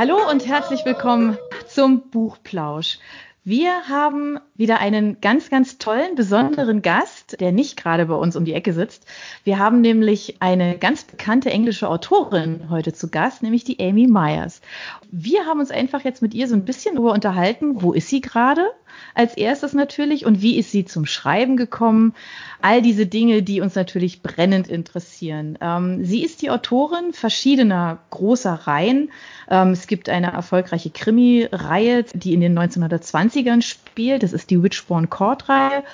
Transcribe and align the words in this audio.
Hallo 0.00 0.16
und 0.30 0.46
herzlich 0.46 0.86
willkommen 0.86 1.36
zum 1.68 2.08
Buchplausch. 2.08 2.98
Wir 3.44 3.86
haben 3.86 4.38
wieder 4.54 4.80
einen 4.80 5.20
ganz, 5.20 5.50
ganz 5.50 5.76
tollen, 5.76 6.14
besonderen 6.14 6.80
Gast, 6.80 7.38
der 7.38 7.52
nicht 7.52 7.76
gerade 7.76 8.06
bei 8.06 8.14
uns 8.14 8.34
um 8.34 8.46
die 8.46 8.54
Ecke 8.54 8.72
sitzt. 8.72 9.04
Wir 9.44 9.58
haben 9.58 9.82
nämlich 9.82 10.36
eine 10.40 10.78
ganz 10.78 11.04
bekannte 11.04 11.50
englische 11.50 11.86
Autorin 11.86 12.70
heute 12.70 12.94
zu 12.94 13.10
Gast, 13.10 13.42
nämlich 13.42 13.64
die 13.64 13.78
Amy 13.78 14.06
Myers. 14.06 14.62
Wir 15.10 15.44
haben 15.44 15.60
uns 15.60 15.70
einfach 15.70 16.02
jetzt 16.02 16.22
mit 16.22 16.32
ihr 16.32 16.48
so 16.48 16.54
ein 16.54 16.64
bisschen 16.64 16.94
darüber 16.94 17.12
unterhalten, 17.12 17.82
wo 17.82 17.92
ist 17.92 18.08
sie 18.08 18.22
gerade? 18.22 18.70
Als 19.14 19.36
erstes 19.36 19.72
natürlich 19.72 20.26
und 20.26 20.42
wie 20.42 20.58
ist 20.58 20.70
sie 20.70 20.84
zum 20.84 21.06
Schreiben 21.06 21.56
gekommen? 21.56 22.14
All 22.62 22.82
diese 22.82 23.06
Dinge, 23.06 23.42
die 23.42 23.60
uns 23.60 23.74
natürlich 23.74 24.22
brennend 24.22 24.68
interessieren. 24.68 25.58
Ähm, 25.60 26.04
sie 26.04 26.22
ist 26.22 26.42
die 26.42 26.50
Autorin 26.50 27.12
verschiedener 27.12 27.98
großer 28.10 28.52
Reihen. 28.52 29.10
Ähm, 29.50 29.70
es 29.70 29.86
gibt 29.86 30.08
eine 30.08 30.32
erfolgreiche 30.32 30.90
Krimi-Reihe, 30.90 32.04
die 32.14 32.34
in 32.34 32.40
den 32.40 32.58
1920ern 32.58 33.62
spielt. 33.62 34.22
Das 34.22 34.32
ist 34.32 34.50
die 34.50 34.62
Witchborn 34.62 35.10
Court-Reihe. 35.10 35.84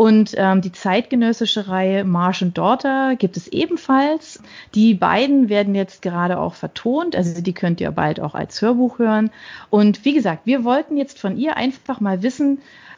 Und 0.00 0.32
ähm, 0.38 0.62
die 0.62 0.72
zeitgenössische 0.72 1.68
Reihe 1.68 2.04
Marsh 2.04 2.42
and 2.42 2.56
Daughter 2.56 3.16
gibt 3.16 3.36
es 3.36 3.48
ebenfalls. 3.48 4.42
Die 4.74 4.94
beiden 4.94 5.50
werden 5.50 5.74
jetzt 5.74 6.00
gerade 6.00 6.38
auch 6.38 6.54
vertont, 6.54 7.14
also 7.14 7.42
die 7.42 7.52
könnt 7.52 7.82
ihr 7.82 7.90
bald 7.90 8.18
auch 8.18 8.34
als 8.34 8.62
Hörbuch 8.62 8.98
hören. 8.98 9.30
Und 9.68 10.06
wie 10.06 10.14
gesagt, 10.14 10.46
wir 10.46 10.64
wollten 10.64 10.96
jetzt 10.96 11.18
von 11.18 11.36
ihr 11.36 11.58
einfach 11.58 12.00
mal 12.00 12.22
wissen, 12.22 12.39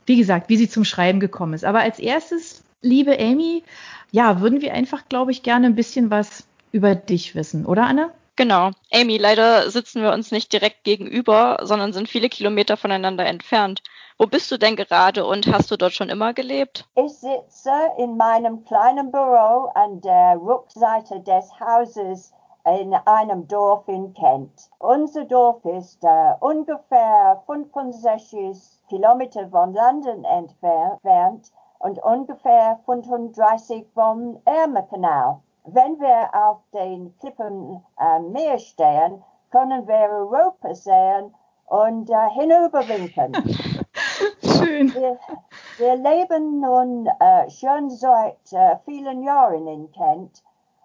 wie 0.06 0.16
gesagt, 0.16 0.48
wie 0.48 0.56
sie 0.56 0.68
zum 0.68 0.84
Schreiben 0.84 1.20
gekommen 1.20 1.54
ist. 1.54 1.64
Aber 1.64 1.80
als 1.80 1.98
erstes, 1.98 2.64
liebe 2.80 3.18
Amy, 3.18 3.62
ja, 4.10 4.40
würden 4.40 4.60
wir 4.60 4.74
einfach, 4.74 5.08
glaube 5.08 5.30
ich, 5.30 5.42
gerne 5.42 5.66
ein 5.66 5.74
bisschen 5.74 6.10
was 6.10 6.44
über 6.72 6.94
dich 6.94 7.34
wissen, 7.34 7.66
oder 7.66 7.84
Anne? 7.84 8.10
Genau. 8.36 8.70
Amy, 8.90 9.18
leider 9.18 9.70
sitzen 9.70 10.02
wir 10.02 10.12
uns 10.12 10.32
nicht 10.32 10.52
direkt 10.52 10.84
gegenüber, 10.84 11.58
sondern 11.62 11.92
sind 11.92 12.08
viele 12.08 12.30
Kilometer 12.30 12.76
voneinander 12.76 13.26
entfernt. 13.26 13.82
Wo 14.18 14.26
bist 14.26 14.50
du 14.50 14.58
denn 14.58 14.76
gerade 14.76 15.26
und 15.26 15.46
hast 15.48 15.70
du 15.70 15.76
dort 15.76 15.92
schon 15.92 16.08
immer 16.08 16.32
gelebt? 16.32 16.86
Ich 16.94 17.12
sitze 17.12 17.72
in 17.98 18.16
meinem 18.16 18.64
kleinen 18.64 19.10
Büro 19.10 19.70
an 19.74 20.00
der 20.00 20.38
Rückseite 20.40 21.20
des 21.20 21.50
Hauses 21.60 22.32
in 22.64 22.94
einem 22.94 23.48
Dorf 23.48 23.88
in 23.88 24.14
Kent. 24.14 24.70
Unser 24.78 25.24
Dorf 25.24 25.64
ist 25.64 26.02
äh, 26.04 26.34
ungefähr 26.40 27.42
65 27.46 28.82
Kilometer 28.88 29.48
von 29.48 29.74
London 29.74 30.24
entfernt 30.24 31.52
und 31.80 32.02
ungefähr 32.02 32.78
35 32.86 33.86
vom 33.94 34.38
Ärmelkanal. 34.44 35.40
Wenn 35.64 35.98
wir 36.00 36.30
auf 36.32 36.58
den 36.72 37.16
Klippen 37.18 37.84
am 37.96 38.26
äh, 38.26 38.28
Meer 38.30 38.58
stehen, 38.58 39.22
können 39.50 39.86
wir 39.86 40.10
Europa 40.10 40.74
sehen 40.74 41.34
und 41.66 42.10
äh, 42.10 42.30
hinüberwinken. 42.30 43.32
Schön. 44.42 44.94
Wir, 44.94 45.18
wir 45.78 45.96
leben 45.96 46.60
nun 46.60 47.06
äh, 47.18 47.50
schon 47.50 47.90
seit 47.90 48.52
äh, 48.52 48.76
vielen 48.84 49.22
Jahren 49.22 49.66
in 49.66 49.90
Kent. 49.92 50.42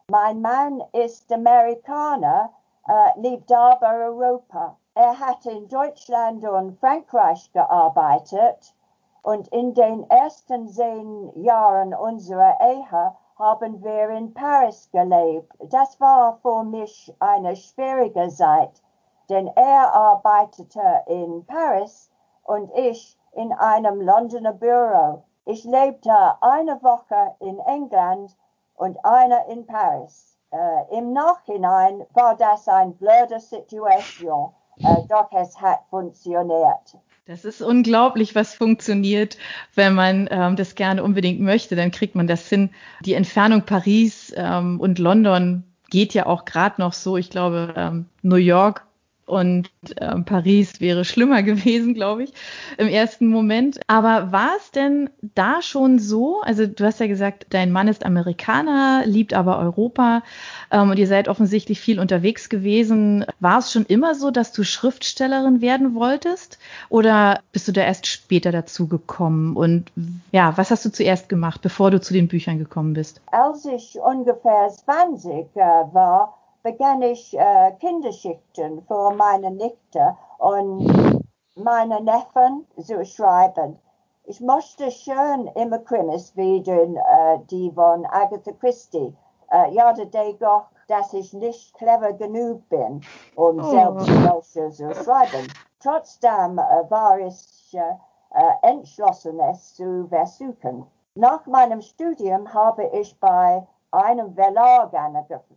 Mein 0.09 0.39
Mann 0.39 0.81
ist 0.93 1.29
Amerikaner, 1.33 2.53
äh, 2.87 3.19
liebt 3.19 3.51
aber 3.51 4.05
Europa. 4.05 4.77
Er 4.93 5.19
hat 5.19 5.45
in 5.45 5.67
Deutschland 5.67 6.45
und 6.45 6.79
Frankreich 6.79 7.51
gearbeitet 7.51 8.73
und 9.21 9.49
in 9.49 9.73
den 9.73 10.09
ersten 10.09 10.69
zehn 10.69 11.43
Jahren 11.43 11.93
unserer 11.93 12.57
Ehe 12.61 13.17
haben 13.37 13.83
wir 13.83 14.09
in 14.11 14.33
Paris 14.33 14.89
gelebt. 14.93 15.51
Das 15.59 15.99
war 15.99 16.37
für 16.37 16.63
mich 16.63 17.13
eine 17.19 17.57
schwierige 17.57 18.29
Zeit, 18.29 18.81
denn 19.27 19.47
er 19.57 19.93
arbeitete 19.93 21.03
in 21.07 21.45
Paris 21.45 22.09
und 22.43 22.71
ich 22.75 23.19
in 23.33 23.51
einem 23.51 23.99
Londoner 23.99 24.53
Büro. 24.53 25.23
Ich 25.43 25.65
lebte 25.65 26.15
eine 26.39 26.81
Woche 26.81 27.35
in 27.39 27.59
England 27.59 28.37
und 28.77 28.97
eine 29.03 29.45
in 29.51 29.65
Paris. 29.65 30.37
Äh, 30.51 30.97
Im 30.97 31.11
Nachhinein 31.11 32.05
war 32.13 32.37
das 32.37 32.67
eine 32.67 32.91
blöde 32.91 33.39
Situation, 33.39 34.51
äh, 34.79 34.95
doch 35.09 35.29
es 35.33 35.59
hat 35.59 35.79
funktioniert. 35.89 36.97
Das 37.25 37.43
ist 37.43 37.61
unglaublich, 37.61 38.35
was 38.35 38.53
funktioniert, 38.53 39.37
wenn 39.75 39.93
man 39.93 40.29
ähm, 40.31 40.55
das 40.55 40.75
gerne 40.75 41.03
unbedingt 41.03 41.41
möchte. 41.41 41.75
Dann 41.75 41.91
kriegt 41.91 42.15
man 42.15 42.27
das 42.27 42.47
hin. 42.47 42.69
Die 43.03 43.15
Entfernung 43.15 43.63
Paris 43.63 44.33
ähm, 44.37 44.79
und 44.79 44.97
London 44.97 45.65
geht 45.89 46.13
ja 46.13 46.25
auch 46.25 46.45
gerade 46.45 46.79
noch 46.79 46.93
so. 46.93 47.17
Ich 47.17 47.29
glaube, 47.29 47.73
ähm, 47.75 48.05
New 48.21 48.37
York 48.37 48.86
und 49.27 49.69
äh, 49.97 50.15
Paris 50.21 50.79
wäre 50.79 51.05
schlimmer 51.05 51.43
gewesen, 51.43 51.93
glaube 51.93 52.23
ich, 52.23 52.33
im 52.77 52.87
ersten 52.87 53.27
Moment. 53.27 53.79
Aber 53.87 54.31
war 54.31 54.51
es 54.57 54.71
denn 54.71 55.09
da 55.21 55.61
schon 55.61 55.99
so? 55.99 56.41
Also 56.41 56.65
du 56.65 56.85
hast 56.85 56.99
ja 56.99 57.07
gesagt, 57.07 57.45
dein 57.49 57.71
Mann 57.71 57.89
ist 57.89 58.05
Amerikaner, 58.05 59.03
liebt 59.05 59.33
aber 59.33 59.59
Europa 59.59 60.23
ähm, 60.71 60.89
und 60.89 60.97
ihr 60.97 61.07
seid 61.07 61.27
offensichtlich 61.27 61.79
viel 61.79 61.99
unterwegs 61.99 62.47
gewesen. 62.47 63.25
War 63.41 63.59
es 63.59 63.71
schon 63.71 63.85
immer 63.85 64.15
so, 64.15 64.31
dass 64.31 64.53
du 64.53 64.63
Schriftstellerin 64.63 65.61
werden 65.61 65.93
wolltest? 65.93 66.57
Oder 66.87 67.41
bist 67.51 67.67
du 67.67 67.73
da 67.73 67.81
erst 67.81 68.07
später 68.07 68.53
dazu 68.53 68.87
gekommen? 68.87 69.57
Und 69.57 69.91
ja, 70.31 70.57
was 70.57 70.71
hast 70.71 70.85
du 70.85 70.91
zuerst 70.91 71.27
gemacht, 71.27 71.61
bevor 71.61 71.91
du 71.91 71.99
zu 71.99 72.13
den 72.13 72.29
Büchern 72.29 72.59
gekommen 72.59 72.93
bist? 72.93 73.19
Als 73.29 73.65
ich 73.65 73.99
ungefähr 73.99 74.69
20 74.69 75.47
äh, 75.55 75.59
war, 75.59 76.37
begann 76.67 77.01
ich 77.01 77.33
äh, 77.33 77.71
Kinderschichten 77.79 78.81
für 78.87 79.11
meine 79.11 79.51
Nichte 79.51 80.17
und 80.37 81.23
meine 81.55 82.01
Neffen 82.01 82.67
zu 82.77 83.05
schreiben. 83.05 83.79
Ich 84.25 84.41
mochte 84.41 84.91
schon 84.91 85.47
immer 85.55 85.79
Krimis 85.79 86.35
wie 86.35 86.61
den, 86.61 86.97
äh, 86.97 87.39
die 87.49 87.71
von 87.71 88.05
Agatha 88.07 88.51
Christie. 88.51 89.15
Äh, 89.49 89.73
ja, 89.75 89.93
der 89.93 90.33
doch, 90.33 90.65
dass 90.89 91.13
ich 91.13 91.31
nicht 91.31 91.73
clever 91.75 92.11
genug 92.11 92.67
bin, 92.67 93.01
um 93.35 93.59
oh. 93.59 93.71
selbst 93.71 94.09
welche 94.09 94.69
zu 94.69 94.93
schreiben. 95.05 95.47
Trotzdem 95.79 96.59
äh, 96.59 96.91
war 96.91 97.17
ich 97.19 97.73
äh, 97.75 97.93
äh, 98.31 98.69
entschlossen, 98.73 99.39
es 99.39 99.75
zu 99.75 100.05
versuchen. 100.09 100.85
Nach 101.15 101.45
meinem 101.45 101.79
Studium 101.79 102.53
habe 102.53 102.87
ich 102.87 103.17
bei 103.21 103.65
einem 103.97 104.33
Verlag 104.33 104.93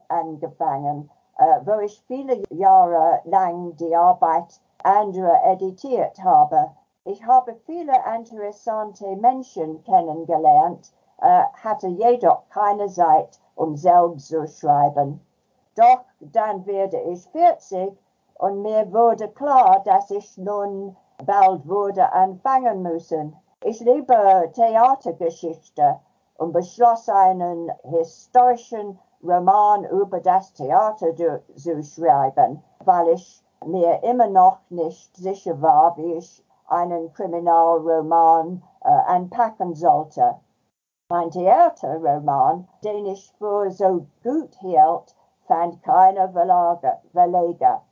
angefangen, 0.09 1.11
äh, 1.39 1.61
wo 1.65 1.81
ich 1.81 2.03
viele 2.07 2.43
Jahre 2.51 3.21
lang 3.25 3.77
die 3.77 3.95
Arbeit 3.95 4.61
anderer 4.83 5.45
editiert 5.45 6.23
habe. 6.23 6.71
Ich 7.05 7.25
habe 7.27 7.55
viele 7.67 7.93
interessante 8.17 9.17
Menschen 9.17 9.83
kennengelernt, 9.85 10.93
äh, 11.21 11.43
hatte 11.63 11.89
jedoch 11.89 12.49
keine 12.51 12.89
Zeit, 12.89 13.39
um 13.55 13.77
selbst 13.77 14.29
zu 14.29 14.47
schreiben. 14.47 15.21
Doch 15.77 16.05
dann 16.21 16.65
werde 16.67 16.99
ich 17.01 17.27
40 17.29 17.97
und 18.39 18.63
mir 18.63 18.91
wurde 18.93 19.29
klar, 19.29 19.83
dass 19.85 20.11
ich 20.11 20.37
nun 20.39 20.97
bald 21.25 21.67
würde 21.67 22.13
anfangen 22.13 22.83
müssen. 22.83 23.37
Ich 23.63 23.81
liebe 23.81 24.51
Theatergeschichte 24.55 26.01
und 26.41 26.53
beschloss 26.53 27.07
einen 27.11 27.71
historischen 27.83 28.99
Roman 29.23 29.85
über 29.85 30.21
das 30.21 30.55
Theater 30.55 31.15
zu 31.55 31.83
schreiben, 31.83 32.65
weil 32.83 33.09
ich 33.09 33.45
mir 33.67 34.03
immer 34.03 34.27
noch 34.27 34.59
nicht 34.71 35.15
sicher 35.15 35.61
war, 35.61 35.99
wie 35.99 36.15
ich 36.15 36.43
einen 36.67 37.13
Kriminalroman 37.13 38.63
äh, 38.83 38.89
anpacken 38.89 39.75
sollte. 39.75 40.37
Mein 41.11 41.31
Theaterroman, 41.31 42.67
den 42.83 43.05
ich 43.05 43.31
für 43.37 43.71
so 43.71 44.07
gut 44.23 44.55
hielt, 44.61 45.15
fand 45.47 45.83
keine 45.83 46.33
Verleger. 47.13 47.83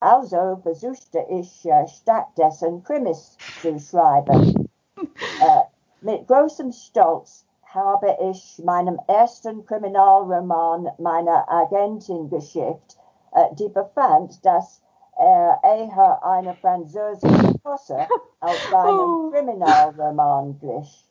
Also 0.00 0.58
versuchte 0.62 1.20
ich 1.20 1.64
äh, 1.64 1.86
stattdessen 1.86 2.82
Krimis 2.82 3.38
zu 3.62 3.78
schreiben. 3.78 4.68
äh, 4.98 5.62
mit 6.02 6.28
großem 6.28 6.70
Stolz 6.70 7.47
habe 7.74 8.16
ich 8.20 8.60
meinem 8.64 8.98
ersten 9.06 9.64
Kriminalroman 9.66 10.90
meiner 10.98 11.50
Agentin 11.50 12.30
geschickt, 12.30 12.98
äh, 13.32 13.54
die 13.54 13.68
befand, 13.68 14.44
dass 14.44 14.82
er 15.16 15.58
eher 15.62 16.24
eine 16.24 16.54
französische 16.54 17.58
Posse 17.62 17.98
als 18.40 18.72
einem 18.72 19.26
oh. 19.26 19.30
Kriminalroman 19.30 20.58
glich. 20.58 21.10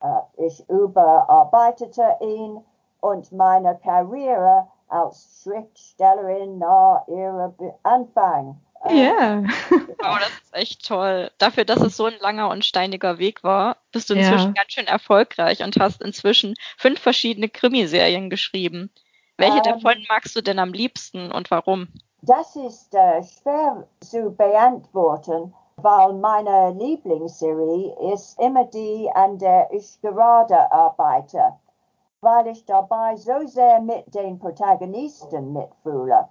Äh, 0.00 0.46
ich 0.46 0.68
überarbeitete 0.68 2.16
ihn 2.20 2.64
und 3.00 3.30
meine 3.32 3.76
Karriere 3.78 4.66
als 4.88 5.42
Schriftstellerin 5.42 6.58
nach 6.58 7.06
ihrem 7.06 7.54
Anfang 7.82 8.60
ja. 8.88 8.94
Yeah. 8.94 9.42
wow, 9.98 10.18
das 10.18 10.30
ist 10.42 10.54
echt 10.54 10.86
toll. 10.86 11.30
Dafür, 11.38 11.64
dass 11.64 11.80
es 11.80 11.96
so 11.96 12.06
ein 12.06 12.18
langer 12.20 12.48
und 12.48 12.64
steiniger 12.64 13.18
Weg 13.18 13.44
war, 13.44 13.76
bist 13.92 14.10
du 14.10 14.14
inzwischen 14.14 14.54
ja. 14.54 14.62
ganz 14.62 14.72
schön 14.72 14.86
erfolgreich 14.86 15.62
und 15.62 15.78
hast 15.78 16.02
inzwischen 16.02 16.54
fünf 16.76 17.00
verschiedene 17.00 17.48
Krimiserien 17.48 18.30
geschrieben. 18.30 18.90
Welche 19.36 19.58
ähm, 19.58 19.62
davon 19.62 20.04
magst 20.08 20.36
du 20.36 20.40
denn 20.40 20.58
am 20.58 20.72
liebsten 20.72 21.32
und 21.32 21.50
warum? 21.50 21.88
Das 22.22 22.54
ist 22.54 22.94
äh, 22.94 23.22
schwer 23.22 23.86
zu 24.00 24.30
beantworten, 24.30 25.52
weil 25.76 26.12
meine 26.14 26.70
Lieblingsserie 26.78 28.12
ist 28.12 28.38
immer 28.38 28.64
die, 28.66 29.10
an 29.14 29.38
der 29.38 29.72
ich 29.72 30.00
gerade 30.00 30.70
arbeite, 30.70 31.54
weil 32.20 32.46
ich 32.48 32.64
dabei 32.64 33.16
so 33.16 33.46
sehr 33.46 33.80
mit 33.80 34.14
den 34.14 34.38
Protagonisten 34.38 35.52
mitfühle. 35.52 36.28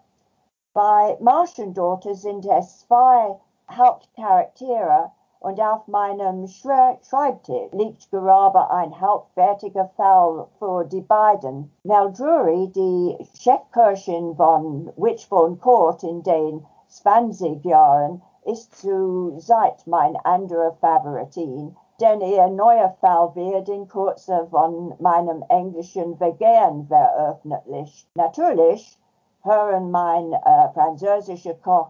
Bei 0.74 1.18
Marschendorte 1.20 2.16
sind 2.16 2.46
es 2.46 2.88
zwei 2.88 3.38
Hauptcharaktere 3.70 5.12
und 5.42 5.60
auf 5.60 5.86
meinem 5.90 6.48
Schreibtisch 6.48 7.74
liegt 7.74 8.10
gerade 8.10 8.72
ein 8.72 9.02
halbfertiger 9.02 9.90
Fall 9.98 10.48
für 10.60 10.86
die 10.86 11.02
beiden. 11.02 11.76
Nell 11.84 12.14
Drury, 12.14 12.70
die 12.70 13.18
Chefköchin 13.38 14.34
von 14.38 14.94
Witchbourne 14.96 15.58
Court 15.58 16.04
in 16.04 16.24
den 16.24 16.66
20 16.88 17.66
Jahren, 17.66 18.22
ist 18.46 18.74
zurzeit 18.80 19.86
mein 19.88 20.16
anderer 20.24 20.72
Favoritin, 20.80 21.76
denn 22.00 22.22
ihr 22.22 22.48
neuer 22.48 22.96
Fall 23.02 23.36
wird 23.36 23.68
in 23.68 23.90
Kürze 23.90 24.48
von 24.50 24.96
meinem 25.00 25.44
englischen 25.50 26.18
Vegan 26.18 26.88
veröffentlicht. 26.88 28.08
Natürlich 28.16 28.98
hören 29.44 29.92
mein 29.92 30.34
äh, 30.34 30.70
französischer 30.74 31.56
Koch 31.56 31.90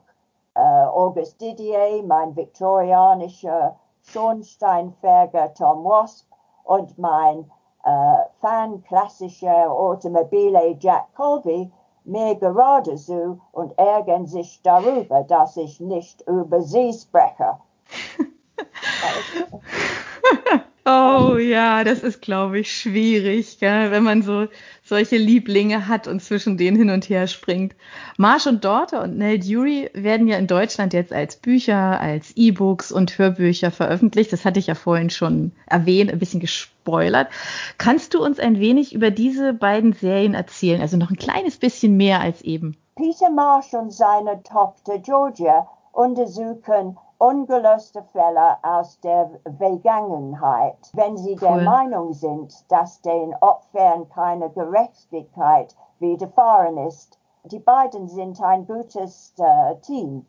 äh, 0.55 0.59
August 0.59 1.39
Didier, 1.41 2.03
mein 2.03 2.35
viktorianischer 2.35 3.75
Schornsteinfeger 4.03 5.53
Tom 5.53 5.83
Wasp 5.83 6.27
und 6.63 6.97
mein 6.97 7.49
äh, 7.83 8.15
Fan 8.39 8.83
klassischer 8.83 9.71
Automobile 9.71 10.75
Jack 10.79 11.13
Colby 11.15 11.71
mir 12.03 12.35
gerade 12.35 12.97
so 12.97 13.39
und 13.51 13.77
ärgern 13.77 14.25
sich 14.25 14.61
darüber, 14.63 15.23
dass 15.23 15.57
ich 15.57 15.79
nicht 15.79 16.21
über 16.27 16.61
sie 16.61 16.93
spreche. 16.93 17.57
Oh 20.83 21.37
ja, 21.37 21.83
das 21.83 22.01
ist, 22.01 22.23
glaube 22.23 22.59
ich, 22.59 22.75
schwierig, 22.75 23.59
gell? 23.59 23.91
wenn 23.91 24.01
man 24.01 24.23
so 24.23 24.47
solche 24.83 25.17
Lieblinge 25.17 25.87
hat 25.87 26.07
und 26.07 26.23
zwischen 26.23 26.57
denen 26.57 26.75
hin 26.75 26.89
und 26.89 27.07
her 27.07 27.27
springt. 27.27 27.75
Marsh 28.17 28.47
und 28.47 28.65
Daughter 28.65 29.03
und 29.03 29.15
Nell 29.15 29.37
Dury 29.37 29.91
werden 29.93 30.27
ja 30.27 30.37
in 30.37 30.47
Deutschland 30.47 30.93
jetzt 30.93 31.13
als 31.13 31.35
Bücher, 31.35 31.99
als 32.01 32.35
E-Books 32.35 32.91
und 32.91 33.15
Hörbücher 33.15 33.69
veröffentlicht. 33.69 34.33
Das 34.33 34.43
hatte 34.43 34.59
ich 34.59 34.67
ja 34.67 34.75
vorhin 34.75 35.11
schon 35.11 35.51
erwähnt, 35.67 36.11
ein 36.11 36.17
bisschen 36.17 36.39
gespoilert. 36.39 37.27
Kannst 37.77 38.15
du 38.15 38.23
uns 38.23 38.39
ein 38.39 38.59
wenig 38.59 38.95
über 38.95 39.11
diese 39.11 39.53
beiden 39.53 39.93
Serien 39.93 40.33
erzählen? 40.33 40.81
Also 40.81 40.97
noch 40.97 41.11
ein 41.11 41.17
kleines 41.17 41.57
bisschen 41.57 41.95
mehr 41.95 42.21
als 42.21 42.41
eben. 42.41 42.75
Peter 42.95 43.29
Marsh 43.29 43.71
und 43.73 43.93
seine 43.93 44.41
Tochter 44.41 44.97
Georgia 44.97 45.67
untersuchen 45.91 46.97
ungelöste 47.21 48.01
Fälle 48.01 48.57
aus 48.63 48.99
der 49.01 49.29
Vergangenheit, 49.59 50.89
wenn 50.93 51.17
sie 51.17 51.33
cool. 51.33 51.39
der 51.39 51.57
Meinung 51.57 52.13
sind, 52.13 52.71
dass 52.71 52.99
den 53.01 53.35
Opfern 53.41 54.09
keine 54.09 54.49
Gerechtigkeit 54.49 55.75
widerfahren 55.99 56.77
ist. 56.77 57.19
Die 57.43 57.59
beiden 57.59 58.07
sind 58.07 58.41
ein 58.41 58.65
gutes 58.65 59.35
äh, 59.37 59.75
Team. 59.81 60.25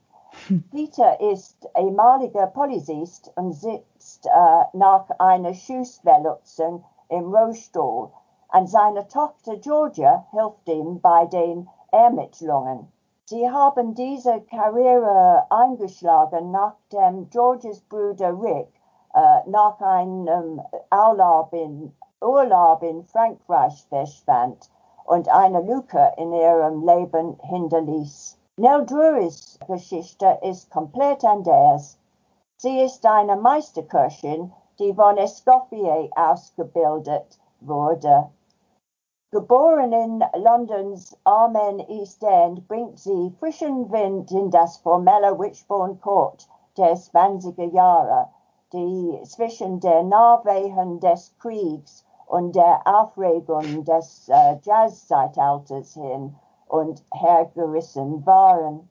Peter 0.70 1.18
ist 1.20 1.66
ehemaliger 1.76 2.46
Polizist 2.46 3.32
und 3.36 3.52
sitzt 3.52 4.26
äh, 4.26 4.30
nach 4.74 5.08
einer 5.18 5.54
Schussverletzung 5.54 6.84
im 7.08 7.34
Rollstuhl. 7.34 8.10
Und 8.52 8.66
seine 8.68 9.08
Tochter 9.08 9.56
Georgia 9.56 10.26
hilft 10.30 10.68
ihm 10.68 11.00
bei 11.00 11.24
den 11.24 11.70
Ermittlungen. 11.90 12.92
Sie 13.32 13.50
haben 13.50 13.94
diese 13.94 14.42
Karriere 14.42 15.46
eingeschlagen, 15.48 16.50
nachdem 16.50 17.30
Georges 17.30 17.80
Bruder 17.80 18.38
Rick 18.38 18.68
äh, 19.14 19.48
nach 19.48 19.80
einem 19.80 20.60
Urlaub 20.90 21.50
in, 21.54 21.96
Urlaub 22.20 22.82
in 22.82 23.02
Frankreich 23.06 23.86
verschwand 23.88 24.70
und 25.04 25.30
eine 25.30 25.62
Lücke 25.62 26.12
in 26.18 26.30
ihrem 26.34 26.86
Leben 26.86 27.38
hinterließ. 27.40 28.38
Nell 28.58 28.84
Drurys 28.84 29.58
Geschichte 29.66 30.38
ist 30.42 30.70
komplett 30.70 31.24
anders. 31.24 31.98
Sie 32.58 32.82
ist 32.82 33.06
eine 33.06 33.36
Meisterköchin, 33.36 34.52
die 34.78 34.92
von 34.92 35.16
Escoffier 35.16 36.10
ausgebildet 36.16 37.40
wurde. 37.60 38.28
Geboren 39.34 39.94
in 39.94 40.22
Londons 40.34 41.16
armen 41.24 41.80
East 41.88 42.22
End, 42.22 42.68
bringt 42.68 42.98
sie 42.98 43.34
frischen 43.40 43.90
Wind 43.90 44.30
in 44.30 44.50
das 44.50 44.76
formelle 44.76 45.38
Witchbourne 45.38 45.96
Court 46.02 46.46
der 46.76 46.94
20er 46.94 47.72
Jahre, 47.72 48.28
die 48.74 49.18
zwischen 49.24 49.80
der 49.80 50.02
Nachwehen 50.02 51.00
des 51.00 51.34
Kriegs 51.38 52.04
und 52.26 52.54
der 52.54 52.82
Aufregung 52.84 53.84
des 53.84 54.28
äh, 54.28 54.58
Jazzzeitalters 54.60 55.94
hin 55.94 56.36
und 56.68 57.02
hergerissen 57.14 58.26
waren. 58.26 58.90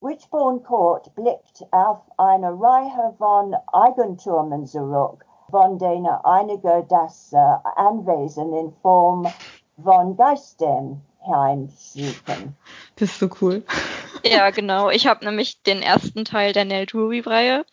Witchbourne 0.00 0.60
Court 0.60 1.12
blickt 1.16 1.66
auf 1.72 2.00
eine 2.16 2.52
Reihe 2.60 3.12
von 3.18 3.56
Eigentümern 3.72 4.66
zurück, 4.66 5.26
von 5.50 5.78
denen 5.78 6.06
einige 6.22 6.84
das 6.88 7.32
äh, 7.32 7.38
Anwesen 7.74 8.52
in 8.52 8.70
Form 8.70 9.26
von 9.82 10.16
Geistern 10.16 11.02
heimsuchen. 11.26 12.56
Das 12.96 13.10
ist 13.10 13.18
so 13.18 13.30
cool. 13.40 13.62
Ja, 14.24 14.50
genau. 14.50 14.90
Ich 14.90 15.06
habe 15.06 15.24
nämlich 15.24 15.62
den 15.62 15.82
ersten 15.82 16.24
Teil 16.24 16.52
der 16.52 16.64
Nell 16.64 16.86
Drury-Reihe, 16.86 17.64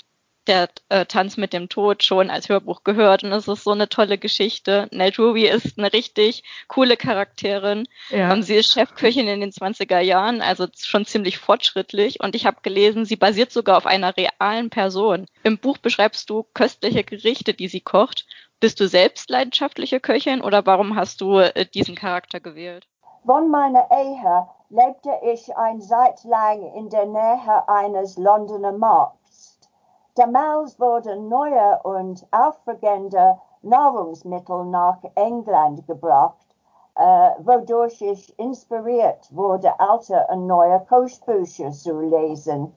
der 0.47 0.69
äh, 0.89 1.05
Tanz 1.05 1.37
mit 1.37 1.53
dem 1.53 1.69
Tod, 1.69 2.03
schon 2.03 2.31
als 2.31 2.49
Hörbuch 2.49 2.83
gehört 2.83 3.23
und 3.23 3.31
es 3.31 3.47
ist 3.47 3.63
so 3.63 3.71
eine 3.71 3.89
tolle 3.89 4.17
Geschichte. 4.17 4.87
Nell 4.91 5.11
Drury 5.11 5.47
ist 5.47 5.77
eine 5.77 5.93
richtig 5.93 6.43
coole 6.67 6.97
Charakterin. 6.97 7.87
Ja. 8.09 8.33
Und 8.33 8.43
sie 8.43 8.55
ist 8.55 8.73
Chefköchin 8.73 9.27
in 9.27 9.41
den 9.41 9.51
20er 9.51 9.99
Jahren, 9.99 10.41
also 10.41 10.67
schon 10.75 11.05
ziemlich 11.05 11.37
fortschrittlich. 11.37 12.21
Und 12.21 12.35
ich 12.35 12.45
habe 12.45 12.57
gelesen, 12.63 13.05
sie 13.05 13.17
basiert 13.17 13.51
sogar 13.51 13.77
auf 13.77 13.85
einer 13.85 14.17
realen 14.17 14.71
Person. 14.71 15.27
Im 15.43 15.59
Buch 15.59 15.77
beschreibst 15.77 16.29
du 16.29 16.45
köstliche 16.53 17.03
Gerichte, 17.03 17.53
die 17.53 17.67
sie 17.67 17.81
kocht 17.81 18.25
bist 18.61 18.79
du 18.79 18.87
selbst 18.87 19.29
leidenschaftliche 19.29 19.99
Köchin 19.99 20.41
oder 20.41 20.65
warum 20.65 20.95
hast 20.95 21.19
du 21.19 21.39
äh, 21.39 21.65
diesen 21.65 21.95
Charakter 21.95 22.39
gewählt? 22.39 22.87
Von 23.25 23.49
meiner 23.49 23.89
Ehe 23.91 24.47
lebte 24.69 25.11
ich 25.23 25.55
ein 25.57 25.81
Zeit 25.81 26.23
lang 26.23 26.61
in 26.75 26.89
der 26.89 27.07
Nähe 27.07 27.67
eines 27.67 28.17
Londoner 28.17 28.71
Markts. 28.71 29.59
Damals 30.15 30.79
wurden 30.79 31.27
neue 31.27 31.79
und 31.83 32.25
aufregende 32.31 33.39
Nahrungsmittel 33.63 34.65
nach 34.65 34.99
England 35.15 35.85
gebracht, 35.87 36.55
äh, 36.95 37.31
wodurch 37.39 38.01
ich 38.01 38.37
inspiriert 38.37 39.27
wurde, 39.31 39.79
alte 39.79 40.27
und 40.29 40.47
neue 40.47 40.79
Kochbücher 40.81 41.71
zu 41.71 41.99
lesen. 41.99 42.75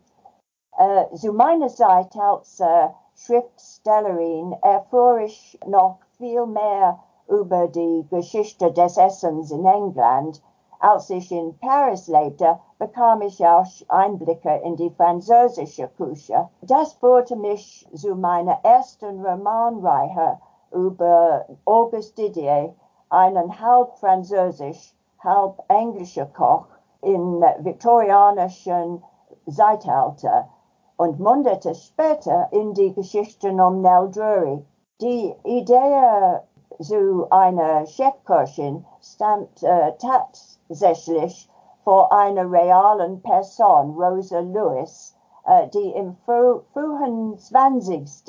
Äh, 0.79 1.14
zu 1.14 1.33
meiner 1.33 1.69
Zeit 1.69 2.17
als 2.17 2.61
äh, 2.61 2.88
Schriftstellerin 3.16 4.56
erfuhr 4.61 5.18
ich 5.18 5.59
noch 5.66 5.99
viel 6.18 6.47
mehr 6.47 6.99
über 7.28 7.68
die 7.68 8.04
Geschichte 8.11 8.73
des 8.73 8.97
Essens 8.97 9.52
in 9.52 9.64
England. 9.64 10.42
Als 10.80 11.11
ich 11.11 11.30
in 11.30 11.56
Paris 11.59 12.09
lebte, 12.09 12.59
bekam 12.78 13.23
ich 13.23 13.47
auch 13.47 13.66
Einblicke 13.88 14.56
in 14.64 14.76
die 14.76 14.90
französische 14.90 15.88
Küche. 15.88 16.49
Das 16.61 16.94
führte 16.94 17.37
mich 17.37 17.88
zu 17.94 18.16
meiner 18.16 18.59
ersten 18.64 19.25
Romanreihe 19.25 20.40
über 20.73 21.47
Auguste 21.64 22.30
Didier, 22.30 22.75
einen 23.11 23.61
halb 23.61 23.97
französisch, 23.99 24.92
halb 25.21 25.62
englischer 25.68 26.26
Koch 26.26 26.66
im 27.00 27.40
viktorianischen 27.61 29.04
Zeitalter 29.49 30.49
und 30.97 31.19
mundete 31.19 31.75
später 31.75 32.49
in 32.53 32.75
die 32.75 32.93
Geschichten 32.95 33.61
um 33.61 33.83
Nell 33.83 34.11
Drury. 34.11 34.65
Die 35.01 35.35
Idee 35.45 36.41
zu 36.81 37.27
einer 37.31 37.87
Chefköchin 37.87 38.85
stammt 39.01 39.63
äh, 39.63 39.93
tatsächlich 39.99 41.49
vor 41.85 42.13
einer 42.13 42.51
realen 42.51 43.21
Person, 43.23 43.95
Rosa 43.99 44.41
Lewis, 44.41 45.17
äh, 45.47 45.69
die 45.69 45.91
im 45.91 46.17
frü 46.25 46.61
frühen 46.73 47.37
20. 47.37 48.25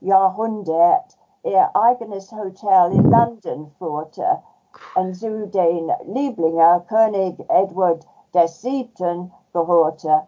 Jahrhundert 0.00 1.16
ihr 1.44 1.70
eigenes 1.74 2.32
Hotel 2.32 2.92
in 2.92 3.10
London 3.10 3.70
führte 3.78 4.42
und 4.94 5.14
zu 5.14 5.46
den 5.48 5.92
Lieblingen 6.04 6.86
König 6.86 7.38
Edward 7.48 8.06
VII. 8.32 9.30
gehörte. 9.52 10.22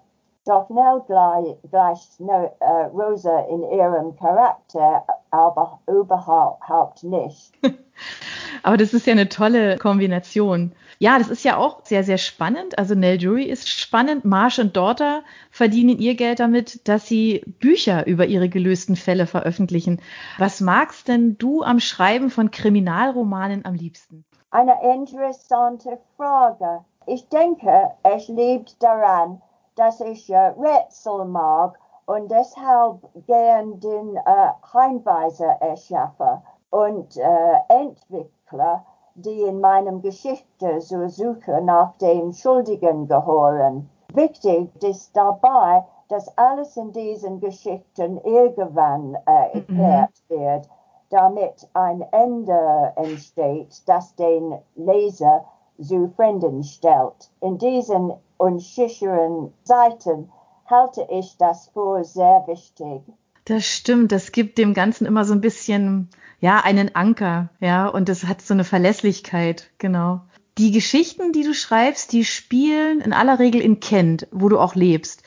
Doch 0.46 0.68
Nell 0.70 1.02
gleich, 1.06 1.56
gleicht 1.70 2.20
Rosa 2.20 3.40
in 3.50 3.64
ihrem 3.64 4.14
Charakter 4.16 5.04
aber 5.32 5.80
überhaupt 5.88 7.02
nicht. 7.02 7.52
aber 8.62 8.76
das 8.76 8.94
ist 8.94 9.06
ja 9.06 9.12
eine 9.12 9.28
tolle 9.28 9.76
Kombination. 9.76 10.72
Ja, 10.98 11.18
das 11.18 11.28
ist 11.28 11.44
ja 11.44 11.56
auch 11.56 11.84
sehr, 11.84 12.04
sehr 12.04 12.18
spannend. 12.18 12.78
Also 12.78 12.94
Nell 12.94 13.20
Jury 13.20 13.44
ist 13.44 13.68
spannend. 13.68 14.24
Marsh 14.24 14.60
und 14.60 14.76
Daughter 14.76 15.24
verdienen 15.50 15.98
ihr 15.98 16.14
Geld 16.14 16.38
damit, 16.38 16.88
dass 16.88 17.06
sie 17.06 17.42
Bücher 17.58 18.06
über 18.06 18.26
ihre 18.26 18.48
gelösten 18.48 18.94
Fälle 18.94 19.26
veröffentlichen. 19.26 20.00
Was 20.38 20.60
magst 20.60 21.08
denn 21.08 21.36
du 21.38 21.62
am 21.62 21.80
Schreiben 21.80 22.30
von 22.30 22.52
Kriminalromanen 22.52 23.64
am 23.64 23.74
liebsten? 23.74 24.24
Eine 24.52 24.76
interessante 24.94 25.98
Frage. 26.16 26.84
Ich 27.06 27.28
denke, 27.28 27.90
es 28.02 28.28
liegt 28.28 28.82
daran, 28.82 29.42
dass 29.76 30.00
ich 30.00 30.30
äh, 30.30 30.54
Rätsel 30.59 31.25
mag 31.25 31.78
und 32.06 32.30
deshalb 32.30 33.00
gern 33.26 33.80
den 33.80 34.16
äh, 34.16 34.50
Hinweise 34.73 35.47
erschaffe 35.61 36.42
und 36.71 37.16
äh, 37.16 37.59
entwickle, 37.68 38.83
die 39.14 39.42
in 39.42 39.61
meinem 39.61 40.02
Geschichte 40.02 40.78
zur 40.80 41.09
Suche 41.09 41.61
nach 41.62 41.97
den 41.99 42.33
Schuldigen 42.33 43.09
gehören. 43.09 43.88
Wichtig 44.12 44.71
ist 44.83 45.16
dabei, 45.16 45.85
dass 46.09 46.37
alles 46.38 46.76
in 46.76 46.92
diesen 46.92 47.40
Geschichten 47.40 48.18
irgendwann 48.18 49.16
äh, 49.26 49.59
erklärt 49.59 50.12
mhm. 50.28 50.35
wird, 50.35 50.68
damit 51.11 51.68
ein 51.75 52.02
Ende 52.12 52.92
entsteht, 52.97 53.83
das 53.88 54.14
den 54.14 54.59
Leser 54.75 55.45
zufriedenstellt. 55.80 57.30
In 57.40 57.59
diesen 57.59 58.12
unsicheren 58.38 59.52
Zeiten 59.64 60.30
halte 60.66 61.06
ich 61.10 61.36
das 61.38 61.68
für 61.68 62.04
sehr 62.04 62.44
wichtig. 62.46 63.02
Das 63.44 63.64
stimmt, 63.64 64.10
das 64.10 64.32
gibt 64.32 64.58
dem 64.58 64.74
Ganzen 64.74 65.06
immer 65.06 65.24
so 65.24 65.32
ein 65.32 65.40
bisschen, 65.40 66.08
ja, 66.40 66.60
einen 66.64 66.96
Anker, 66.96 67.50
ja, 67.60 67.86
und 67.86 68.08
es 68.08 68.24
hat 68.24 68.42
so 68.42 68.54
eine 68.54 68.64
Verlässlichkeit, 68.64 69.70
genau. 69.78 70.20
Die 70.58 70.72
Geschichten, 70.72 71.32
die 71.32 71.44
du 71.44 71.52
schreibst, 71.52 72.12
die 72.12 72.24
spielen 72.24 73.00
in 73.02 73.12
aller 73.12 73.38
Regel 73.38 73.60
in 73.60 73.78
Kent, 73.78 74.26
wo 74.32 74.48
du 74.48 74.58
auch 74.58 74.74
lebst. 74.74 75.22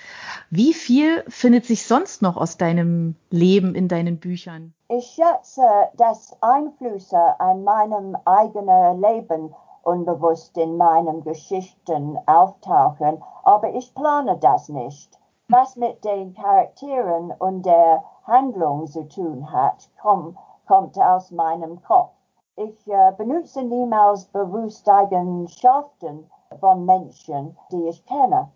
Wie 0.50 0.74
viel 0.74 1.24
findet 1.28 1.66
sich 1.66 1.86
sonst 1.86 2.24
noch 2.24 2.36
aus 2.36 2.58
deinem 2.58 3.16
Leben 3.30 3.76
in 3.76 3.88
deinen 3.88 4.18
Büchern? 4.18 4.74
Ich 4.90 5.06
schätze, 5.16 5.62
dass 5.96 6.36
Einflüsse 6.42 7.40
an 7.40 7.64
meinem 7.64 8.18
eigenen 8.26 9.02
Leben 9.02 9.54
unbewusst 9.90 10.58
in 10.58 10.78
meinen 10.78 11.24
Geschichten 11.24 12.18
auftauchen, 12.26 13.24
aber 13.44 13.74
ich 13.74 13.94
plane 13.96 14.38
das 14.38 14.70
nicht. 14.70 15.20
Was 15.50 15.76
mit 15.76 16.06
den 16.06 16.36
Charakteren 16.36 17.34
und 17.40 17.64
der 17.66 18.04
Handlung 18.24 18.86
zu 18.86 19.08
tun 19.08 19.52
hat, 19.52 19.90
komm, 20.00 20.38
kommt 20.68 21.00
aus 21.00 21.32
meinem 21.32 21.82
Kopf. 21.82 22.12
Ich 22.56 22.88
äh, 22.88 23.12
benutze 23.18 23.64
niemals 23.64 24.26
bewusst 24.26 24.88
Eigenschaften 24.88 26.30
von 26.60 26.86
Menschen, 26.86 27.58
die 27.72 27.88
ich 27.88 28.06
kenne. 28.06 28.50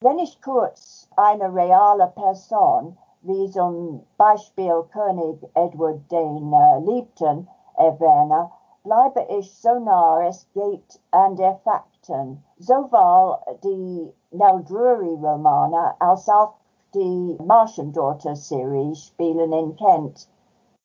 Wenn 0.00 0.18
ich 0.18 0.40
kurz 0.40 1.08
eine 1.16 1.52
reale 1.54 2.06
Person, 2.06 2.96
wie 3.22 3.50
zum 3.50 4.06
Beispiel 4.16 4.82
König 4.92 5.42
Edward 5.54 6.10
den 6.10 6.52
äh, 6.52 6.78
Liebten, 6.80 7.48
erwähne, 7.76 8.50
bleibe 8.84 9.26
ich 9.30 9.52
so 9.60 9.78
nah 9.80 10.22
es 10.28 10.46
geht 10.52 11.00
an 11.10 11.36
der 11.36 11.56
Fakten. 11.64 12.44
Sowohl 12.58 13.38
die 13.64 14.12
Nell 14.30 14.62
Drury-Romane 14.62 15.94
als 15.98 16.28
auch 16.28 16.52
die 16.94 17.36
Marschendorter-Serie 17.42 18.94
spielen 18.94 19.52
in 19.52 19.74
Kent. 19.76 20.28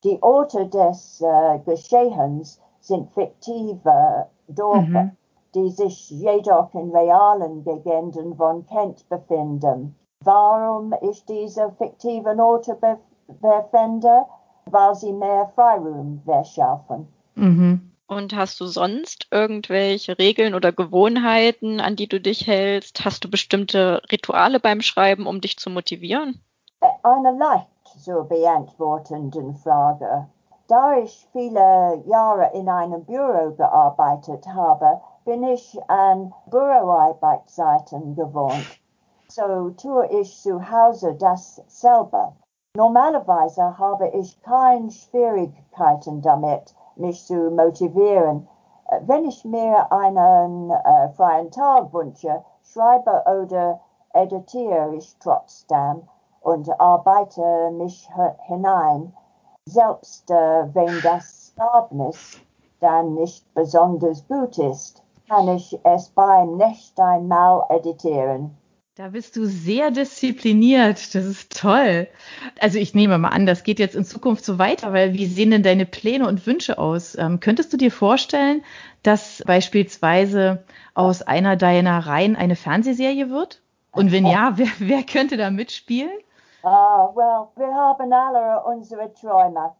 Die 0.03 0.21
Orte 0.23 0.67
des 0.67 1.21
äh, 1.21 1.59
Geschehens 1.59 2.61
sind 2.79 3.11
fiktive 3.11 4.27
Dörfer, 4.47 5.03
mhm. 5.03 5.17
die 5.53 5.69
sich 5.69 6.09
jedoch 6.09 6.73
in 6.73 6.91
realen 6.91 7.63
Gegenden 7.65 8.35
von 8.35 8.65
Kent 8.65 9.07
befinden. 9.09 9.95
Warum 10.23 10.93
ich 11.01 11.25
diese 11.25 11.71
fiktiven 11.77 12.39
Orte 12.39 12.77
befinde? 13.27 14.25
Weil 14.65 14.95
sie 14.95 15.13
mehr 15.13 15.51
Freiraum 15.55 16.21
verschaffen. 16.25 17.07
Mhm. 17.35 17.88
Und 18.09 18.35
hast 18.35 18.59
du 18.59 18.65
sonst 18.65 19.27
irgendwelche 19.29 20.17
Regeln 20.17 20.55
oder 20.55 20.71
Gewohnheiten, 20.71 21.79
an 21.79 21.95
die 21.95 22.07
du 22.07 22.19
dich 22.19 22.47
hältst? 22.47 23.05
Hast 23.05 23.23
du 23.23 23.29
bestimmte 23.29 24.01
Rituale 24.11 24.59
beim 24.59 24.81
Schreiben, 24.81 25.27
um 25.27 25.41
dich 25.41 25.59
zu 25.59 25.69
motivieren? 25.69 26.41
Eine 27.03 27.37
leicht 27.37 27.67
zu 28.03 28.23
beantwortenden 28.23 29.55
Frage. 29.57 30.27
Da 30.67 30.97
ich 30.97 31.27
viele 31.33 32.01
Jahre 32.07 32.49
in 32.55 32.67
einem 32.67 33.05
Büro 33.05 33.51
gearbeitet 33.55 34.43
habe, 34.47 34.99
bin 35.23 35.43
ich 35.43 35.77
an 35.87 36.33
Büroarbeitszeiten 36.47 38.15
gewohnt. 38.15 38.79
So 39.27 39.69
tue 39.79 40.07
ich 40.19 40.35
zu 40.41 40.71
Hause 40.71 41.13
dasselbe. 41.13 42.33
Normalerweise 42.75 43.77
habe 43.77 44.09
ich 44.09 44.41
keine 44.41 44.89
Schwierigkeiten 44.89 46.23
damit, 46.23 46.73
mich 46.99 47.25
zu 47.25 47.51
motivieren. 47.51 48.47
Äh, 48.87 48.99
wenn 49.05 49.25
ich 49.25 49.45
mir 49.45 49.91
einen 49.91 50.71
äh, 50.71 51.09
freien 51.09 51.51
Tag 51.51 51.93
wünsche, 51.93 52.43
schreibe 52.63 53.23
oder 53.25 53.79
editiere 54.13 54.95
ich 54.95 55.17
trotzdem 55.19 56.03
und 56.41 56.79
arbeite 56.79 57.71
mich 57.71 58.09
hinein, 58.47 59.13
selbst 59.65 60.29
äh, 60.31 60.73
wenn 60.73 61.01
das 61.03 61.53
Ergebnis 61.57 62.39
dann 62.79 63.15
nicht 63.15 63.53
besonders 63.53 64.27
gut 64.27 64.57
ist, 64.57 65.03
kann 65.27 65.47
ich 65.49 65.79
es 65.83 66.09
beim 66.09 66.57
nächsten 66.57 67.27
Mal 67.27 67.65
editieren. 67.69 68.57
Da 68.99 69.07
bist 69.07 69.37
du 69.37 69.45
sehr 69.45 69.91
diszipliniert. 69.91 71.15
Das 71.15 71.23
ist 71.23 71.57
toll. 71.57 72.09
Also 72.59 72.79
ich 72.79 72.93
nehme 72.93 73.17
mal 73.17 73.29
an, 73.29 73.45
das 73.45 73.63
geht 73.63 73.79
jetzt 73.79 73.95
in 73.95 74.03
Zukunft 74.03 74.43
so 74.43 74.59
weiter, 74.59 74.91
weil 74.91 75.13
wie 75.13 75.25
sehen 75.25 75.51
denn 75.51 75.63
deine 75.63 75.85
Pläne 75.85 76.27
und 76.27 76.45
Wünsche 76.45 76.77
aus? 76.77 77.17
Ähm, 77.17 77.39
könntest 77.39 77.71
du 77.71 77.77
dir 77.77 77.93
vorstellen, 77.93 78.61
dass 79.01 79.41
beispielsweise 79.47 80.65
aus 80.95 81.21
einer 81.21 81.55
deiner 81.55 82.07
Reihen 82.07 82.35
eine 82.35 82.57
Fernsehserie 82.57 83.29
wird? 83.29 83.61
Und 83.93 84.11
wenn 84.11 84.25
ja, 84.25 84.51
wer, 84.57 84.67
wer 84.79 85.03
könnte 85.03 85.37
da 85.37 85.49
mitspielen? 85.49 86.11
Uh, 86.61 87.15
well, 87.15 87.47
wir 87.55 87.73
haben 87.73 88.11
alle 88.11 88.61
unsere 88.65 89.13
Träume. 89.13 89.75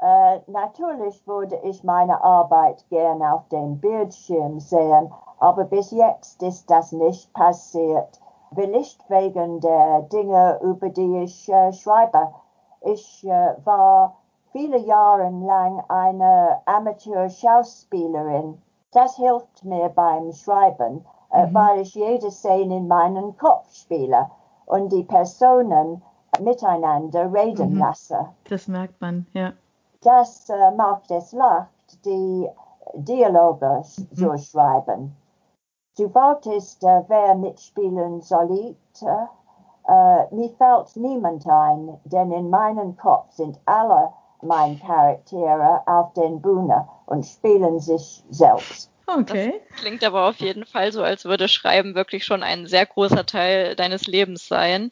Uh, 0.00 0.42
natürlich 0.46 1.26
würde 1.26 1.58
ich 1.64 1.82
meine 1.82 2.22
Arbeit 2.22 2.88
gerne 2.88 3.34
auf 3.34 3.48
dem 3.48 3.80
Bildschirm 3.80 4.60
sehen, 4.60 5.12
aber 5.40 5.64
bis 5.64 5.90
jetzt 5.90 6.40
ist 6.44 6.70
das 6.70 6.92
nicht 6.92 7.32
passiert 7.32 8.20
will 8.50 8.68
nicht 8.68 9.08
wegen 9.08 9.60
der 9.60 10.02
Dinge, 10.02 10.58
über 10.62 10.88
die 10.88 11.22
ich 11.22 11.48
äh, 11.48 11.72
schreibe. 11.72 12.32
Ich 12.82 13.24
äh, 13.24 13.54
war 13.64 14.16
viele 14.52 14.78
Jahre 14.78 15.30
lang 15.30 15.82
eine 15.88 16.60
Amateur-Schauspielerin. 16.64 18.60
Das 18.92 19.16
hilft 19.16 19.64
mir 19.64 19.88
beim 19.88 20.32
Schreiben, 20.32 21.04
äh, 21.32 21.46
mhm. 21.46 21.54
weil 21.54 21.80
ich 21.80 21.94
jede 21.94 22.30
Szene 22.30 22.78
in 22.78 22.88
meinen 22.88 23.36
Kopf 23.36 23.72
spiele 23.72 24.30
und 24.66 24.90
die 24.90 25.04
Personen 25.04 26.02
miteinander 26.40 27.32
reden 27.32 27.74
mhm. 27.74 27.78
lasse. 27.78 28.28
Das 28.48 28.66
merkt 28.68 29.00
man, 29.00 29.26
ja. 29.32 29.52
Das 30.02 30.48
äh, 30.48 30.70
macht 30.72 31.10
es 31.10 31.32
leicht, 31.32 32.04
die 32.04 32.48
Dialoge 32.94 33.82
mhm. 33.96 34.14
zu 34.14 34.38
schreiben. 34.38 35.16
Du 35.98 36.14
wolltest, 36.14 36.84
äh, 36.84 37.02
wer 37.08 37.34
mitspielen 37.34 38.20
sollte. 38.20 38.76
Äh, 39.88 40.34
mir 40.34 40.50
fällt 40.56 40.94
niemand 40.94 41.46
ein, 41.46 41.98
denn 42.04 42.30
in 42.32 42.48
meinem 42.48 42.96
Kopf 42.96 43.32
sind 43.32 43.58
alle 43.66 44.12
meine 44.40 44.76
Charaktere 44.78 45.82
auf 45.86 46.12
den 46.14 46.40
Bühne 46.40 46.88
und 47.06 47.26
spielen 47.26 47.80
sich 47.80 48.24
selbst. 48.30 48.90
Okay. 49.06 49.60
Das 49.68 49.80
klingt 49.80 50.04
aber 50.04 50.28
auf 50.28 50.36
jeden 50.36 50.64
Fall 50.64 50.92
so, 50.92 51.02
als 51.02 51.24
würde 51.24 51.48
Schreiben 51.48 51.94
wirklich 51.94 52.24
schon 52.24 52.42
ein 52.42 52.66
sehr 52.66 52.86
großer 52.86 53.26
Teil 53.26 53.74
deines 53.74 54.06
Lebens 54.06 54.46
sein. 54.46 54.90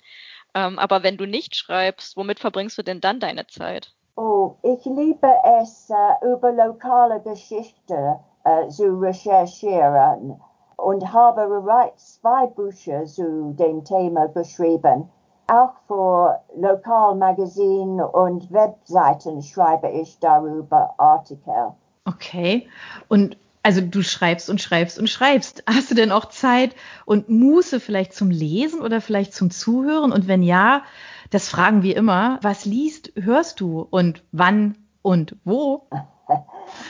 Ähm, 0.55 0.79
aber 0.79 1.05
wenn 1.05 1.17
du 1.17 1.27
nicht 1.27 1.55
schreibst, 1.55 2.17
womit 2.17 2.41
verbringst 2.41 2.77
du 2.77 2.83
denn 2.83 3.01
dann 3.01 3.21
deine 3.21 3.47
Zeit? 3.47 3.95
Oh, 4.17 4.57
ich 4.63 4.85
liebe 4.85 5.33
es, 5.61 5.91
äh, 5.91 6.27
über 6.33 6.51
lokale 6.53 7.21
Geschichte 7.21 8.19
äh, 8.45 8.67
zu 8.69 8.99
recherchieren 8.99 10.41
und 10.79 11.13
habe 11.13 11.47
bereits 11.49 12.21
zwei 12.21 12.47
Bücher 12.47 13.05
zu 13.05 13.53
dem 13.59 13.85
Thema 13.85 14.29
geschrieben. 14.29 15.11
Auch 15.49 15.73
für 15.87 16.41
Lokalmagazin 16.57 18.01
und 18.01 18.51
Webseiten 18.53 19.43
schreibe 19.43 19.89
ich 19.89 20.19
darüber 20.21 20.95
Artikel. 20.99 21.73
Okay. 22.05 22.69
Und 23.09 23.37
also 23.63 23.81
du 23.81 24.03
schreibst 24.03 24.49
und 24.49 24.61
schreibst 24.61 24.99
und 24.99 25.09
schreibst. 25.09 25.65
Hast 25.67 25.91
du 25.91 25.95
denn 25.95 26.13
auch 26.13 26.27
Zeit 26.27 26.77
und 27.07 27.29
Muße 27.29 27.81
vielleicht 27.81 28.15
zum 28.15 28.31
Lesen 28.31 28.81
oder 28.81 29.01
vielleicht 29.01 29.35
zum 29.35 29.51
Zuhören? 29.51 30.13
Und 30.13 30.29
wenn 30.29 30.43
ja, 30.43 30.85
das 31.31 31.49
fragen 31.49 31.83
wir 31.83 31.97
immer. 31.97 32.39
Was 32.43 32.65
liest, 32.65 33.13
hörst 33.17 33.61
du 33.61 33.87
und 33.91 34.23
wann 34.33 34.79
und 35.03 35.37
wo? 35.45 35.89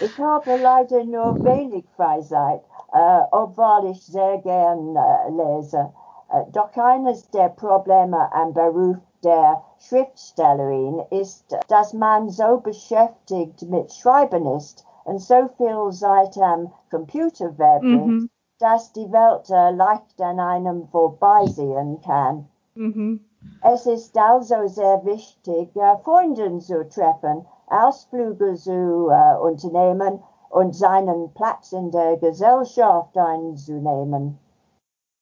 Ich 0.00 0.18
habe 0.18 0.57
leider 0.61 1.04
nur 1.04 1.45
wenig 1.45 1.85
Freizeit, 1.97 2.62
äh, 2.92 3.21
obwohl 3.30 3.90
ich 3.90 4.04
sehr 4.04 4.38
gern 4.38 4.97
äh, 4.97 5.30
lese. 5.30 5.92
Äh, 6.30 6.45
doch 6.52 6.76
eines 6.76 7.30
der 7.30 7.49
Probleme 7.50 8.33
am 8.33 8.52
Beruf 8.52 8.97
der 9.23 9.62
Schriftstellerin 9.78 11.02
ist, 11.11 11.57
dass 11.68 11.92
man 11.92 12.28
so 12.28 12.61
beschäftigt 12.61 13.62
mit 13.68 13.92
Schreiben 13.92 14.47
ist 14.47 14.87
und 15.04 15.21
so 15.21 15.49
viel 15.57 15.90
Zeit 15.92 16.37
am 16.38 16.73
Computer 16.90 17.52
verbringt, 17.52 18.07
mhm. 18.07 18.30
dass 18.59 18.92
die 18.92 19.11
Welt 19.11 19.50
äh, 19.50 19.71
leicht 19.71 20.21
an 20.21 20.38
einem 20.38 20.88
vorbeisehen 20.88 22.00
kann. 22.02 22.49
Mhm. 22.75 23.25
Es 23.62 23.87
ist 23.87 24.16
also 24.18 24.66
sehr 24.66 25.04
wichtig, 25.04 25.75
äh, 25.76 25.97
Freunde 25.99 26.59
zu 26.59 26.88
treffen, 26.88 27.47
Ausflüge 27.68 28.54
zu 28.54 29.09
äh, 29.09 29.37
unternehmen 29.38 30.23
und 30.50 30.75
seinen 30.75 31.33
Platz 31.35 31.73
in 31.73 31.90
der 31.90 32.17
Gesellschaft 32.17 33.17
einzunehmen. 33.17 34.38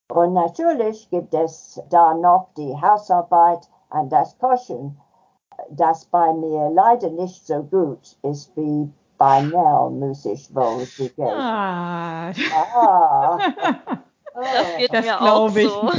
Und 0.08 0.34
natürlich 0.34 1.10
gibt 1.10 1.34
es 1.34 1.82
da 1.90 2.14
noch 2.14 2.48
die 2.56 2.80
Hausarbeit 2.80 3.68
und 3.90 4.10
das 4.10 4.38
Kochen, 4.38 5.00
das 5.70 6.04
bei 6.04 6.32
mir 6.32 6.70
leider 6.70 7.10
nicht 7.10 7.46
so 7.46 7.62
gut 7.62 8.16
ist 8.22 8.56
wie 8.56 8.92
bei 9.18 9.42
Nell, 9.42 9.90
muss 9.90 10.24
ich 10.26 10.54
wohl 10.54 10.84
zugeben. 10.84 11.30
Ah. 11.30 12.30
ah. 12.74 13.38
Das 14.36 14.76
geht 14.76 14.92
das 14.92 15.04
mir 15.06 15.22
auch 15.22 15.48
so. 15.48 15.90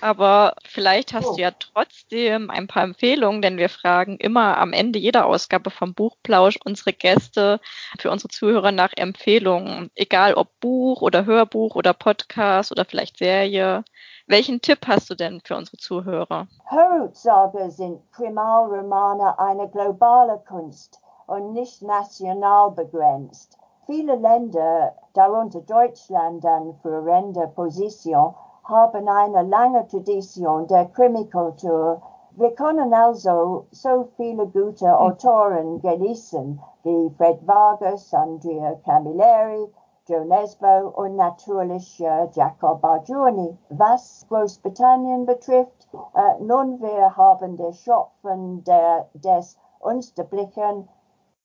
Aber 0.00 0.54
vielleicht 0.64 1.12
hast 1.12 1.26
oh. 1.26 1.34
du 1.34 1.42
ja 1.42 1.50
trotzdem 1.50 2.50
ein 2.50 2.66
paar 2.66 2.84
Empfehlungen, 2.84 3.42
denn 3.42 3.58
wir 3.58 3.68
fragen 3.68 4.16
immer 4.16 4.58
am 4.58 4.72
Ende 4.72 4.98
jeder 4.98 5.26
Ausgabe 5.26 5.70
vom 5.70 5.94
Buchplausch 5.94 6.58
unsere 6.64 6.92
Gäste 6.92 7.60
für 7.98 8.10
unsere 8.10 8.28
Zuhörer 8.28 8.72
nach 8.72 8.92
Empfehlungen. 8.96 9.90
Egal 9.94 10.34
ob 10.34 10.58
Buch 10.60 11.02
oder 11.02 11.26
Hörbuch 11.26 11.76
oder 11.76 11.92
Podcast 11.92 12.72
oder 12.72 12.84
vielleicht 12.84 13.18
Serie. 13.18 13.84
Welchen 14.26 14.60
Tipp 14.60 14.86
hast 14.86 15.10
du 15.10 15.14
denn 15.14 15.40
für 15.44 15.56
unsere 15.56 15.76
Zuhörer? 15.76 16.46
Heutzutage 16.70 17.70
sind 17.70 18.00
Kriminalromane 18.12 19.38
eine 19.38 19.68
globale 19.68 20.42
Kunst 20.46 21.00
und 21.26 21.52
nicht 21.52 21.82
national 21.82 22.70
begrenzt. 22.70 23.58
Viele 23.86 24.16
Länder, 24.16 24.94
darunter 25.14 25.60
Deutschland 25.62 26.44
an 26.44 26.78
führender 26.80 27.48
Position, 27.48 28.34
haben 28.70 29.08
eine 29.08 29.42
lange 29.42 29.86
Tradition 29.88 30.66
der 30.68 30.86
Krimikultur. 30.86 32.00
Wir 32.36 32.54
können 32.54 32.94
also 32.94 33.66
so 33.72 34.08
viele 34.16 34.46
gute 34.46 34.86
hm. 34.86 34.94
Autoren 34.94 35.82
genießen 35.82 36.60
wie 36.84 37.10
Fred 37.16 37.46
Vargas, 37.46 38.14
Andrea 38.14 38.76
Camilleri, 38.84 39.66
Joe 40.06 40.24
Nesbo 40.24 40.88
und 40.94 41.16
natürlich 41.16 42.00
äh, 42.00 42.28
Jacob 42.32 42.82
Arjuni. 42.84 43.58
Was 43.68 44.24
Großbritannien 44.28 45.26
betrifft, 45.26 45.88
äh, 46.14 46.42
nun 46.42 46.80
wir 46.80 47.16
haben 47.16 47.56
den 47.56 47.72
Schöpfen 47.72 48.64
der, 48.64 49.08
des 49.14 49.58
unsterblichen 49.80 50.88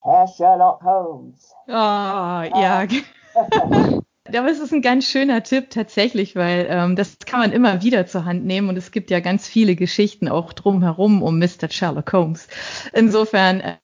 Herr 0.01 0.27
Sherlock 0.27 0.84
Holmes. 0.84 1.55
Ah, 1.67 2.44
oh, 2.44 2.58
ja. 2.58 2.86
Aber 4.34 4.50
es 4.50 4.60
ist 4.60 4.74
ein 4.74 4.82
ganz 4.82 5.05
schöner 5.08 5.44
Tipp 5.44 5.70
tatsächlich, 5.70 6.36
weil 6.36 6.65
ähm, 6.67 6.96
das 6.96 7.20
kann 7.27 7.39
man 7.39 7.51
immer 7.51 7.84
wieder 7.84 8.08
zur 8.08 8.25
Hand 8.25 8.44
nehmen 8.44 8.70
und 8.70 8.77
es 8.77 8.91
gibt 8.91 9.12
ja 9.12 9.20
ganz 9.20 9.48
viele 9.48 9.75
Geschichten 9.75 10.27
auch 10.27 10.51
drumherum 10.51 11.22
um 11.22 11.38
Mr. 11.38 11.70
Sherlock 11.70 12.12
Holmes. 12.12 12.48
Insofern 12.94 13.62
äh, 13.62 13.75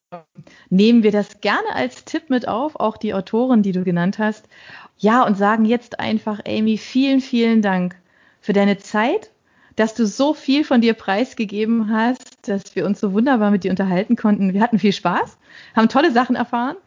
nehmen 0.69 1.03
wir 1.03 1.11
das 1.11 1.41
gerne 1.41 1.75
als 1.75 2.05
Tipp 2.05 2.31
mit 2.31 2.47
auf, 2.47 2.75
auch 2.75 2.97
die 2.97 3.13
Autoren, 3.13 3.61
die 3.61 3.71
du 3.71 3.83
genannt 3.83 4.17
hast. 4.17 4.47
Ja, 4.97 5.23
und 5.23 5.37
sagen 5.37 5.65
jetzt 5.65 5.99
einfach, 5.99 6.39
Amy, 6.47 6.79
vielen, 6.79 7.21
vielen 7.21 7.61
Dank 7.61 7.95
für 8.39 8.53
deine 8.53 8.79
Zeit, 8.79 9.29
dass 9.75 9.93
du 9.93 10.07
so 10.07 10.33
viel 10.33 10.63
von 10.63 10.81
dir 10.81 10.95
preisgegeben 10.95 11.91
hast, 11.91 12.47
dass 12.47 12.75
wir 12.75 12.85
uns 12.87 12.99
so 12.99 13.13
wunderbar 13.13 13.51
mit 13.51 13.63
dir 13.63 13.71
unterhalten 13.71 14.15
konnten. 14.15 14.53
Wir 14.53 14.61
hatten 14.61 14.79
viel 14.79 14.91
Spaß, 14.91 15.37
haben 15.75 15.87
tolle 15.87 16.11
Sachen 16.11 16.35
erfahren 16.35 16.77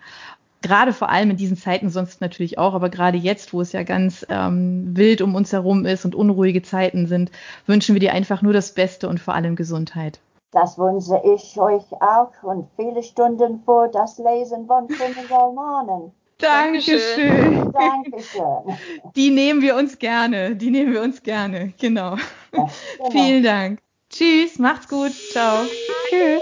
gerade 0.65 0.93
vor 0.93 1.11
allem 1.11 1.31
in 1.31 1.37
diesen 1.37 1.57
Zeiten 1.57 1.91
sonst 1.91 2.21
natürlich 2.21 2.59
auch, 2.59 2.75
aber 2.75 2.89
gerade 2.89 3.19
jetzt, 3.19 3.53
wo 3.53 3.61
es 3.61 3.73
ja 3.73 3.83
ganz 3.83 4.27
ähm, 4.29 4.97
wild 4.97 5.21
um 5.21 5.35
uns 5.35 5.53
herum 5.53 5.85
ist 5.85 6.05
und 6.05 6.15
unruhige 6.15 6.63
Zeiten 6.63 7.07
sind, 7.07 7.31
wünschen 7.67 7.95
wir 7.95 8.01
dir 8.01 8.13
einfach 8.13 8.43
nur 8.43 8.53
das 8.53 8.73
Beste 8.73 9.09
und 9.09 9.21
vor 9.21 9.35
allem 9.35 9.57
Gesundheit. 9.57 10.19
Das 10.51 10.79
wünsche 10.79 11.21
ich 11.25 11.59
euch 11.59 11.85
auch 12.01 12.31
und 12.43 12.69
viele 12.77 13.03
Stunden 13.03 13.63
vor 13.65 13.89
das 13.89 14.19
Lesen 14.19 14.67
von 14.67 14.89
Romanen. 15.31 16.13
Dankeschön. 16.39 17.73
Dankeschön. 17.73 18.79
Die 19.15 19.31
nehmen 19.31 19.63
wir 19.63 19.77
uns 19.77 19.99
gerne. 19.99 20.57
Die 20.57 20.71
nehmen 20.71 20.93
wir 20.93 21.03
uns 21.03 21.23
gerne. 21.23 21.73
Genau. 21.81 22.17
Genau. 22.53 22.71
Vielen 23.11 23.43
Dank. 23.43 23.81
Tschüss, 24.11 24.61
macht's 24.61 24.87
gut. 24.87 25.11
Ciao. 25.33 25.65
Tschüss. 26.09 26.41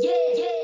Yeah, 0.00 0.10
yeah. 0.36 0.63